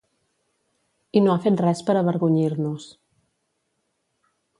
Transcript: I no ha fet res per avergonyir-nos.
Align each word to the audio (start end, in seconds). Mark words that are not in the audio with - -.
I 1.19 1.21
no 1.25 1.33
ha 1.35 1.43
fet 1.43 1.61
res 1.63 1.83
per 1.89 1.95
avergonyir-nos. 2.01 2.87